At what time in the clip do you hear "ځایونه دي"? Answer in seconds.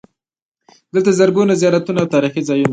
2.47-2.69